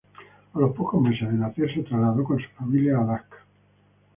[0.55, 3.37] A los pocos meses de nacer se trasladó con su familia a Alaska.